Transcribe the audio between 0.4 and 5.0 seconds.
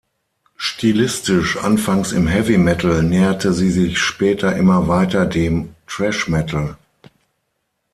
Stilistisch anfangs im Heavy Metal, näherte sie sich später immer